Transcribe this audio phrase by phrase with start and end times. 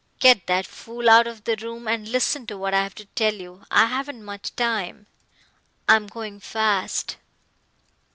[0.17, 3.35] Get that fool out of the room and listen to what I have to tell
[3.35, 3.65] you.
[3.69, 5.05] I haven't much time.
[5.87, 7.17] I am going fast."